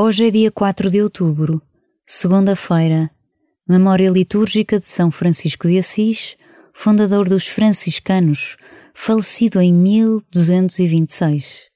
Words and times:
Hoje 0.00 0.28
é 0.28 0.30
dia 0.30 0.52
4 0.52 0.90
de 0.90 1.02
outubro, 1.02 1.60
segunda-feira, 2.06 3.10
memória 3.68 4.08
litúrgica 4.08 4.78
de 4.78 4.86
São 4.86 5.10
Francisco 5.10 5.66
de 5.66 5.76
Assis, 5.76 6.36
fundador 6.72 7.28
dos 7.28 7.48
franciscanos, 7.48 8.56
falecido 8.94 9.60
em 9.60 9.74
1226. 9.74 11.67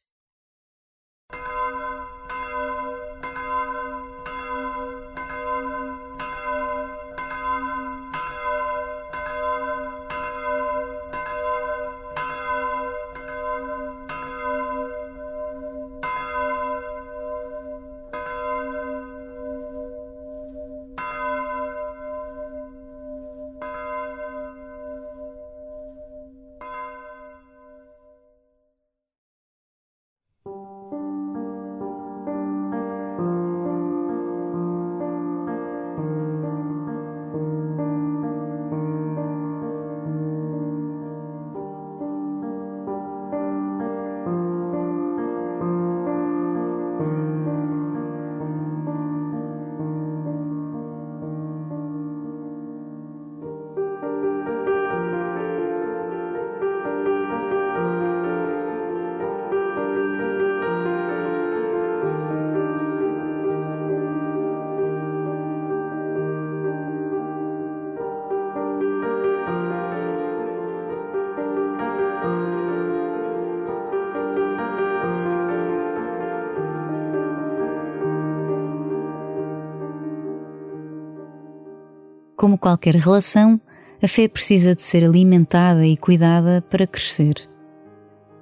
Como 82.42 82.58
qualquer 82.58 82.96
relação, 82.96 83.60
a 84.02 84.08
fé 84.08 84.26
precisa 84.26 84.74
de 84.74 84.82
ser 84.82 85.04
alimentada 85.04 85.86
e 85.86 85.96
cuidada 85.96 86.60
para 86.68 86.88
crescer. 86.88 87.48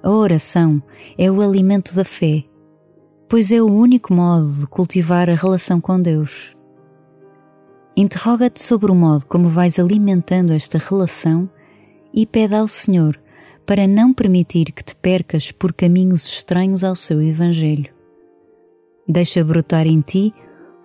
A 0.01 0.09
oração 0.09 0.81
é 1.19 1.29
o 1.29 1.39
alimento 1.39 1.93
da 1.93 2.03
fé, 2.03 2.43
pois 3.29 3.51
é 3.51 3.61
o 3.61 3.71
único 3.71 4.11
modo 4.11 4.51
de 4.51 4.65
cultivar 4.65 5.29
a 5.29 5.35
relação 5.35 5.79
com 5.79 6.01
Deus. 6.01 6.55
Interroga-te 7.95 8.59
sobre 8.63 8.91
o 8.91 8.95
modo 8.95 9.23
como 9.27 9.47
vais 9.47 9.77
alimentando 9.77 10.51
esta 10.51 10.79
relação 10.79 11.47
e 12.11 12.25
pede 12.25 12.55
ao 12.55 12.67
Senhor 12.67 13.21
para 13.67 13.85
não 13.85 14.15
permitir 14.15 14.71
que 14.71 14.83
te 14.83 14.95
percas 14.95 15.51
por 15.51 15.73
caminhos 15.73 16.25
estranhos 16.25 16.83
ao 16.83 16.95
seu 16.95 17.21
Evangelho. 17.21 17.93
Deixa 19.07 19.43
brotar 19.43 19.85
em 19.85 20.01
ti 20.01 20.33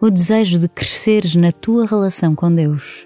o 0.02 0.10
desejo 0.10 0.58
de 0.58 0.68
cresceres 0.68 1.34
na 1.34 1.50
tua 1.50 1.86
relação 1.86 2.34
com 2.34 2.54
Deus 2.54 3.05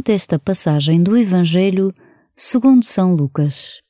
Escuta 0.00 0.12
esta 0.14 0.38
passagem 0.38 1.02
do 1.02 1.14
Evangelho 1.14 1.94
segundo 2.34 2.82
São 2.82 3.14
Lucas. 3.14 3.82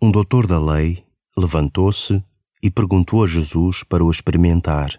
Um 0.00 0.10
doutor 0.10 0.46
da 0.46 0.58
lei 0.58 1.06
levantou-se 1.36 2.24
e 2.62 2.70
perguntou 2.70 3.22
a 3.22 3.26
Jesus 3.26 3.84
para 3.84 4.02
o 4.02 4.10
experimentar: 4.10 4.98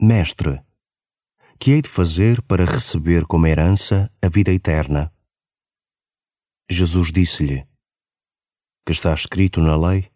Mestre, 0.00 0.62
que 1.58 1.72
hei 1.72 1.82
de 1.82 1.88
fazer 1.88 2.40
para 2.42 2.64
receber 2.64 3.26
como 3.26 3.44
herança 3.44 4.08
a 4.22 4.28
vida 4.28 4.52
eterna? 4.52 5.12
Jesus 6.70 7.10
disse-lhe: 7.10 7.66
Que 8.86 8.92
está 8.92 9.12
escrito 9.12 9.60
na 9.60 9.76
lei? 9.76 10.08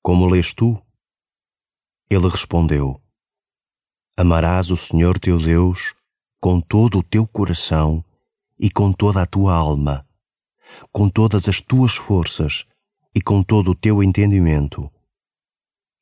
Como 0.00 0.28
lês 0.28 0.54
tu? 0.54 0.80
Ele 2.08 2.28
respondeu: 2.28 3.02
Amarás 4.16 4.70
o 4.70 4.76
Senhor 4.76 5.18
teu 5.18 5.38
Deus 5.38 5.98
com 6.40 6.58
todo 6.58 7.00
o 7.00 7.02
teu 7.02 7.26
coração 7.26 8.02
e 8.58 8.70
com 8.70 8.90
toda 8.92 9.20
a 9.20 9.26
tua 9.26 9.54
alma, 9.54 10.08
com 10.90 11.06
todas 11.06 11.46
as 11.46 11.60
tuas 11.60 11.96
forças 11.96 12.64
e 13.14 13.20
com 13.20 13.42
todo 13.42 13.72
o 13.72 13.74
teu 13.74 14.02
entendimento, 14.02 14.90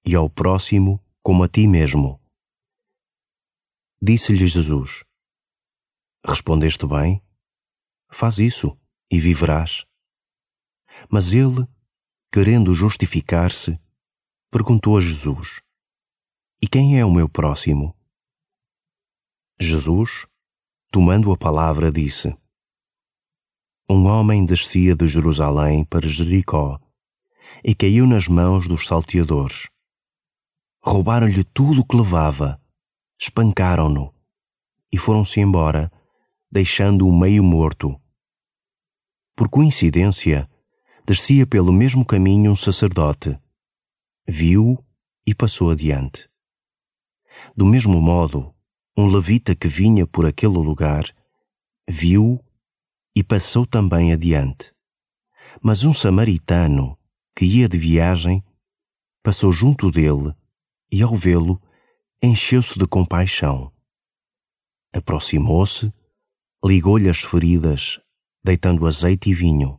e 0.07 0.15
ao 0.15 0.31
próximo 0.31 1.03
como 1.25 1.43
a 1.43 1.49
ti 1.49 1.67
mesmo. 1.67 2.21
Disse-lhe 4.01 4.47
Jesus: 4.47 5.05
Respondeste 6.25 6.87
bem? 6.87 7.21
Faz 8.09 8.39
isso 8.39 8.79
e 9.11 9.19
viverás. 9.19 9.85
Mas 11.11 11.33
ele, 11.33 11.67
querendo 12.33 12.73
justificar-se, 12.75 13.77
perguntou 14.53 14.97
a 14.97 15.01
Jesus: 15.01 15.61
E 16.63 16.69
quem 16.69 16.97
é 16.97 17.05
o 17.05 17.11
meu 17.11 17.29
próximo? 17.29 17.98
Jesus, 19.61 20.27
tomando 20.91 21.33
a 21.33 21.37
palavra, 21.37 21.91
disse: 21.91 22.37
um 23.91 24.07
homem 24.07 24.45
descia 24.45 24.95
de 24.95 25.07
Jerusalém 25.07 25.83
para 25.83 26.07
Jericó 26.07 26.79
e 27.65 27.75
caiu 27.75 28.07
nas 28.07 28.29
mãos 28.29 28.69
dos 28.69 28.87
salteadores. 28.87 29.71
Roubaram-lhe 30.85 31.43
tudo 31.43 31.81
o 31.81 31.85
que 31.87 31.97
levava, 31.97 32.61
espancaram-no 33.19 34.15
e 34.93 34.99
foram-se 34.99 35.41
embora, 35.41 35.91
deixando-o 36.53 37.19
meio 37.19 37.43
morto. 37.43 37.99
Por 39.35 39.49
coincidência, 39.49 40.47
descia 41.07 41.47
pelo 41.47 41.73
mesmo 41.73 42.05
caminho 42.05 42.51
um 42.51 42.57
sacerdote. 42.57 43.39
Viu 44.29 44.85
e 45.27 45.35
passou 45.35 45.71
adiante. 45.71 46.29
Do 47.57 47.65
mesmo 47.65 48.03
modo, 48.03 48.55
um 49.01 49.07
levita 49.07 49.55
que 49.55 49.69
vinha 49.69 50.05
por 50.09 50.27
aquele 50.27 50.59
lugar 50.59 51.05
viu 51.89 52.45
e 53.15 53.23
passou 53.23 53.65
também 53.65 54.13
adiante. 54.13 54.75
Mas 55.63 55.85
um 55.85 55.93
samaritano 55.93 56.99
que 57.33 57.45
ia 57.45 57.69
de 57.69 57.79
viagem 57.79 58.43
passou 59.23 59.53
junto 59.53 59.89
dele 59.93 60.35
e, 60.91 61.01
ao 61.01 61.15
vê-lo, 61.15 61.63
encheu-se 62.21 62.77
de 62.77 62.89
compaixão. 62.89 63.73
Aproximou-se, 64.93 65.93
ligou-lhe 66.65 67.09
as 67.09 67.21
feridas, 67.21 68.01
deitando 68.43 68.85
azeite 68.85 69.31
e 69.31 69.33
vinho. 69.33 69.79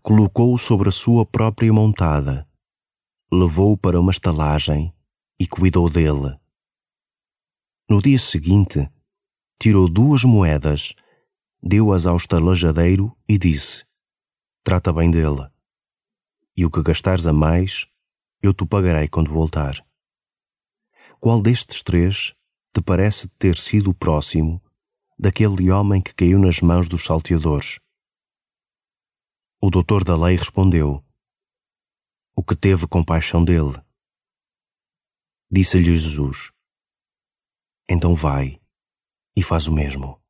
Colocou-o 0.00 0.56
sobre 0.56 0.90
a 0.90 0.92
sua 0.92 1.26
própria 1.26 1.72
montada, 1.72 2.48
levou-o 3.32 3.76
para 3.76 3.98
uma 3.98 4.12
estalagem 4.12 4.94
e 5.40 5.44
cuidou 5.44 5.90
dele. 5.90 6.40
No 7.92 8.00
dia 8.00 8.18
seguinte, 8.18 8.90
tirou 9.60 9.86
duas 9.86 10.24
moedas, 10.24 10.94
deu-as 11.62 12.06
ao 12.06 12.16
estalajadeiro 12.16 13.14
e 13.28 13.36
disse: 13.36 13.84
Trata 14.64 14.90
bem 14.94 15.10
dele. 15.10 15.46
E 16.56 16.64
o 16.64 16.70
que 16.70 16.82
gastares 16.82 17.26
a 17.26 17.34
mais, 17.34 17.86
eu 18.40 18.54
te 18.54 18.64
pagarei 18.64 19.08
quando 19.08 19.30
voltar. 19.30 19.86
Qual 21.20 21.42
destes 21.42 21.82
três 21.82 22.32
te 22.74 22.80
parece 22.80 23.28
ter 23.28 23.58
sido 23.58 23.90
o 23.90 23.94
próximo 23.94 24.58
daquele 25.18 25.70
homem 25.70 26.00
que 26.00 26.14
caiu 26.14 26.38
nas 26.38 26.62
mãos 26.62 26.88
dos 26.88 27.04
salteadores? 27.04 27.78
O 29.60 29.68
doutor 29.68 30.02
da 30.02 30.16
lei 30.16 30.34
respondeu: 30.34 31.04
O 32.34 32.42
que 32.42 32.56
teve 32.56 32.86
compaixão 32.86 33.44
dele. 33.44 33.78
Disse-lhe 35.50 35.84
Jesus: 35.84 36.52
Então 37.88 38.14
vai 38.14 38.60
e 39.36 39.42
faz 39.42 39.66
o 39.66 39.72
mesmo. 39.72 40.21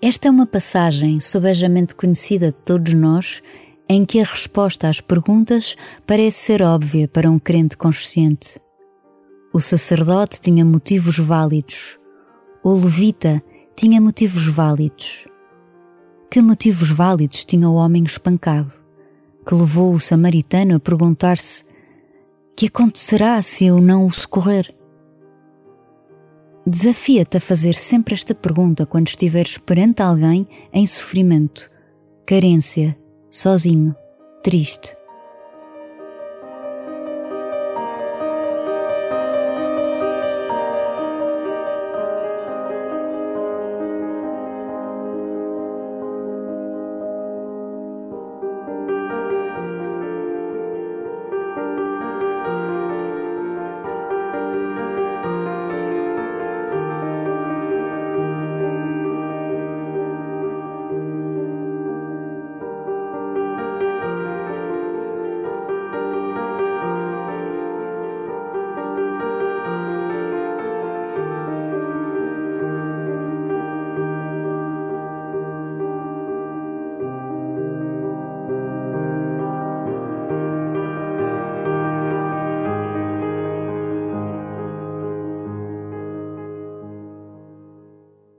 Esta 0.00 0.28
é 0.28 0.30
uma 0.30 0.46
passagem 0.46 1.18
sobejamente 1.18 1.92
conhecida 1.92 2.48
de 2.48 2.54
todos 2.54 2.94
nós, 2.94 3.42
em 3.88 4.04
que 4.04 4.20
a 4.20 4.24
resposta 4.24 4.88
às 4.88 5.00
perguntas 5.00 5.74
parece 6.06 6.38
ser 6.38 6.62
óbvia 6.62 7.08
para 7.08 7.28
um 7.28 7.36
crente 7.36 7.76
consciente. 7.76 8.60
O 9.52 9.60
sacerdote 9.60 10.40
tinha 10.40 10.64
motivos 10.64 11.18
válidos. 11.18 11.98
O 12.62 12.74
levita 12.74 13.42
tinha 13.74 14.00
motivos 14.00 14.46
válidos. 14.46 15.26
Que 16.30 16.40
motivos 16.40 16.90
válidos 16.92 17.44
tinha 17.44 17.68
o 17.68 17.74
homem 17.74 18.04
espancado, 18.04 18.72
que 19.44 19.52
levou 19.52 19.92
o 19.92 19.98
samaritano 19.98 20.76
a 20.76 20.80
perguntar-se: 20.80 21.64
Que 22.54 22.66
acontecerá 22.66 23.42
se 23.42 23.66
eu 23.66 23.80
não 23.80 24.06
o 24.06 24.12
socorrer? 24.12 24.77
Desafia-te 26.68 27.38
a 27.38 27.40
fazer 27.40 27.74
sempre 27.74 28.12
esta 28.12 28.34
pergunta 28.34 28.84
quando 28.84 29.08
estiveres 29.08 29.56
perante 29.56 30.02
alguém 30.02 30.46
em 30.70 30.84
sofrimento, 30.84 31.70
carência, 32.26 32.94
sozinho, 33.30 33.96
triste. 34.42 34.97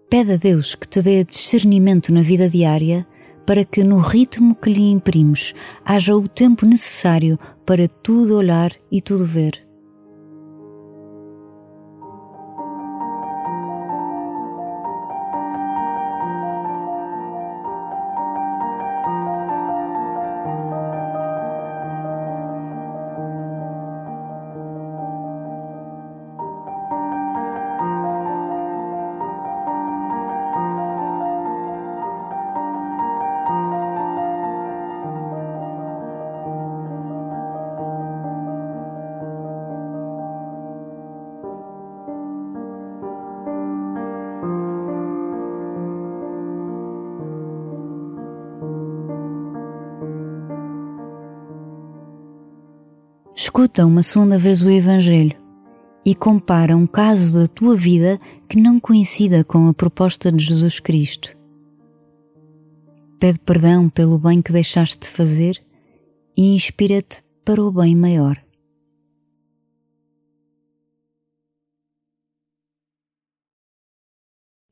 Pede 0.10 0.34
a 0.34 0.38
Deus 0.38 0.74
que 0.74 0.88
te 0.88 1.04
dê 1.04 1.24
discernimento 1.24 2.12
na 2.12 2.24
vida 2.24 2.50
diária 2.50 3.06
para 3.46 3.64
que, 3.64 3.84
no 3.84 4.00
ritmo 4.00 4.56
que 4.56 4.72
lhe 4.72 4.89
imprimes, 4.89 5.54
haja 5.86 6.16
o 6.16 6.28
tempo 6.28 6.66
necessário 6.66 7.38
para 7.63 7.88
tudo 7.88 8.36
olhar 8.36 8.72
e 8.92 9.01
tudo 9.01 9.24
ver. 9.24 9.69
Escuta 53.41 53.86
uma 53.86 54.03
segunda 54.03 54.38
vez 54.38 54.62
o 54.62 54.69
Evangelho 54.69 55.41
e 56.05 56.13
compara 56.13 56.75
um 56.75 56.86
caso 56.86 57.39
da 57.39 57.48
tua 57.48 57.74
vida 57.74 58.19
que 58.50 58.60
não 58.60 58.81
coincida 58.81 59.46
com 59.46 59.69
a 59.69 59.74
proposta 59.74 60.29
de 60.29 60.43
Jesus 60.43 60.81
Cristo. 60.81 61.38
Pede 63.17 63.39
perdão 63.39 63.89
pelo 63.89 64.19
bem 64.19 64.41
que 64.41 64.51
deixaste 64.51 65.00
de 65.00 65.08
fazer 65.08 65.65
e 66.36 66.53
inspira-te 66.53 67.24
para 67.46 67.63
o 67.63 67.72
bem 67.72 67.96
maior. 67.96 68.43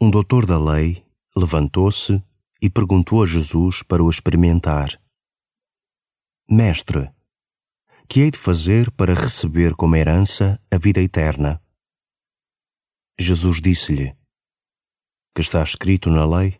Um 0.02 0.12
doutor 0.12 0.46
da 0.46 0.60
lei 0.60 1.06
levantou-se 1.38 2.22
e 2.62 2.70
perguntou 2.70 3.24
a 3.24 3.26
Jesus 3.26 3.82
para 3.82 4.04
o 4.04 4.10
experimentar: 4.10 5.02
Mestre, 6.50 7.16
que 8.08 8.22
hei 8.22 8.32
de 8.32 8.38
fazer 8.38 8.90
para 8.92 9.14
receber 9.14 9.76
como 9.76 9.96
herança 9.96 10.60
a 10.72 10.78
vida 10.78 11.02
eterna? 11.02 11.62
Jesus 13.20 13.60
disse-lhe: 13.60 14.16
Que 15.36 15.42
está 15.42 15.62
escrito 15.62 16.10
na 16.10 16.26
lei? 16.26 16.60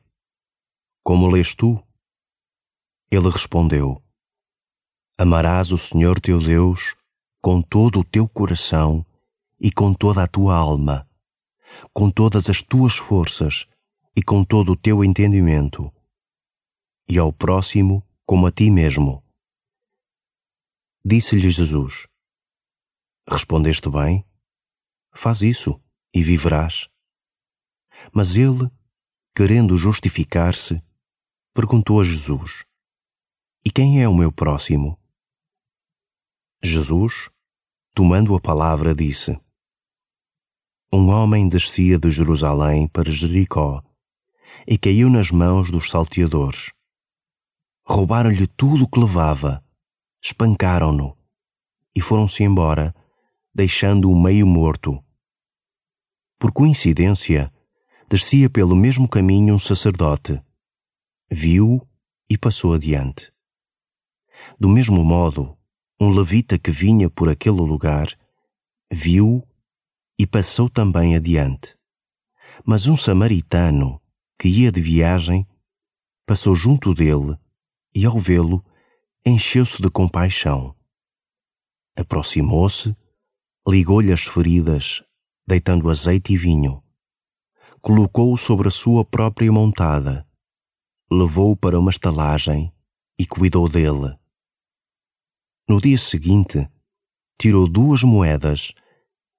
Como 1.04 1.30
lês 1.30 1.56
tu? 1.56 1.82
Ele 3.10 3.30
respondeu: 3.30 4.04
Amarás 5.18 5.72
o 5.72 5.78
Senhor 5.78 6.20
teu 6.20 6.40
Deus 6.40 6.96
com 7.42 7.62
todo 7.62 8.02
o 8.02 8.04
teu 8.04 8.28
coração 8.28 9.06
e 9.58 9.72
com 9.72 9.94
toda 9.94 10.24
a 10.24 10.28
tua 10.28 10.56
alma, 10.56 11.10
com 11.94 12.12
todas 12.12 12.50
as 12.50 12.62
tuas 12.62 12.98
forças 12.98 13.66
e 14.16 14.22
com 14.22 14.44
todo 14.44 14.74
o 14.74 14.76
teu 14.76 15.02
entendimento, 15.02 15.94
e 17.08 17.18
ao 17.18 17.32
próximo 17.32 18.04
como 18.26 18.48
a 18.48 18.52
ti 18.52 18.70
mesmo. 18.70 19.24
Disse-lhe 21.10 21.50
Jesus: 21.50 22.06
Respondeste 23.26 23.90
bem? 23.90 24.26
Faz 25.14 25.42
isso 25.42 25.82
e 26.14 26.22
viverás. 26.22 26.90
Mas 28.14 28.36
ele, 28.36 28.70
querendo 29.34 29.78
justificar-se, 29.78 30.84
perguntou 31.54 32.02
a 32.02 32.04
Jesus: 32.04 32.66
E 33.64 33.72
quem 33.72 34.04
é 34.04 34.10
o 34.10 34.14
meu 34.14 34.34
próximo? 34.34 35.00
Jesus, 36.62 37.30
tomando 37.96 38.36
a 38.36 38.42
palavra, 38.42 38.94
disse: 38.94 39.40
Um 40.92 41.08
homem 41.08 41.48
descia 41.48 41.98
de 41.98 42.12
Jerusalém 42.12 42.86
para 42.86 43.10
Jericó 43.10 43.82
e 44.68 44.78
caiu 44.78 45.10
nas 45.10 45.32
mãos 45.32 45.72
dos 45.72 45.90
salteadores. 45.90 46.74
Roubaram-lhe 47.88 48.46
tudo 48.46 48.84
o 48.84 48.90
que 48.90 49.00
levava, 49.00 49.66
espancaram-no 50.22 51.18
e 51.96 52.02
foram-se 52.02 52.44
embora, 52.44 52.94
deixando-o 53.54 54.16
meio 54.16 54.46
morto. 54.46 55.04
Por 56.38 56.52
coincidência, 56.52 57.52
descia 58.08 58.50
pelo 58.50 58.76
mesmo 58.76 59.10
caminho 59.10 59.56
um 59.56 59.60
sacerdote. 59.60 60.42
Viu 61.30 61.82
e 62.30 62.38
passou 62.38 62.74
adiante. 62.74 63.32
Do 64.60 64.70
mesmo 64.70 65.04
modo, 65.04 65.58
um 66.00 66.12
levita 66.12 66.60
que 66.60 66.70
vinha 66.70 67.10
por 67.10 67.30
aquele 67.30 67.62
lugar 67.62 68.08
viu 68.92 69.44
e 70.20 70.26
passou 70.26 70.70
também 70.70 71.16
adiante. 71.16 71.76
Mas 72.66 72.88
um 72.88 72.96
samaritano 72.96 74.02
que 74.40 74.48
ia 74.48 74.72
de 74.72 74.82
viagem 74.82 75.48
passou 76.26 76.54
junto 76.54 76.94
dele 76.94 77.38
e, 77.94 78.06
ao 78.06 78.20
vê-lo, 78.20 78.64
encheu-se 79.28 79.82
de 79.82 79.90
compaixão. 79.90 80.74
Aproximou-se, 81.98 82.96
ligou-lhe 83.68 84.14
as 84.14 84.22
feridas, 84.22 85.04
deitando 85.46 85.90
azeite 85.90 86.32
e 86.32 86.38
vinho. 86.38 86.82
Colocou-o 87.82 88.38
sobre 88.38 88.70
a 88.70 88.72
sua 88.72 89.04
própria 89.04 89.52
montada, 89.52 90.26
levou-o 91.12 91.58
para 91.58 91.78
uma 91.78 91.92
estalagem 91.92 92.72
e 93.20 93.26
cuidou 93.26 93.68
dele. 93.68 94.18
No 95.68 95.82
dia 95.82 95.98
seguinte, 95.98 96.66
tirou 97.38 97.68
duas 97.68 98.04
moedas, 98.04 98.74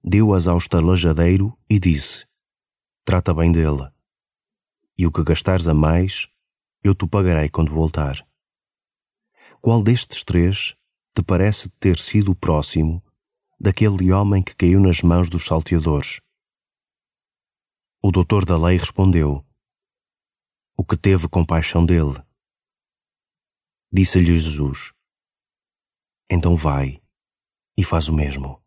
deu-as 0.03 0.47
ao 0.47 0.59
estalajadeiro 0.59 1.57
e 1.67 1.79
disse: 1.79 2.27
Trata 3.03 3.33
bem 3.33 3.51
dele. 3.51 3.89
E 4.95 5.07
o 5.07 5.11
que 5.11 5.23
gastares 5.23 5.67
a 5.67 5.73
mais, 5.73 6.27
eu 6.83 6.93
te 6.93 7.07
pagarei 7.07 7.49
quando 7.49 7.71
voltar. 7.71 8.28
Qual 9.61 9.83
destes 9.83 10.23
três 10.23 10.75
te 11.15 11.23
parece 11.23 11.69
ter 11.79 11.97
sido 11.97 12.31
o 12.31 12.35
próximo 12.35 13.03
daquele 13.59 14.11
homem 14.11 14.41
que 14.41 14.55
caiu 14.55 14.79
nas 14.79 15.01
mãos 15.01 15.29
dos 15.29 15.45
salteadores? 15.45 16.19
O 18.01 18.11
doutor 18.11 18.45
da 18.45 18.57
lei 18.57 18.77
respondeu: 18.77 19.45
O 20.77 20.85
que 20.85 20.95
teve 20.95 21.27
compaixão 21.27 21.85
dele. 21.85 22.23
Disse-lhe 23.91 24.25
Jesus: 24.25 24.93
então 26.31 26.55
vai 26.55 27.01
e 27.75 27.83
faz 27.83 28.07
o 28.07 28.13
mesmo. 28.13 28.61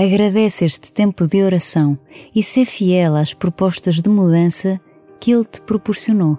Agradece 0.00 0.64
este 0.64 0.92
tempo 0.92 1.26
de 1.26 1.42
oração 1.42 1.98
e 2.32 2.40
ser 2.40 2.64
fiel 2.66 3.16
às 3.16 3.34
propostas 3.34 3.96
de 3.96 4.08
mudança 4.08 4.80
que 5.18 5.32
Ele 5.32 5.44
te 5.44 5.60
proporcionou. 5.60 6.38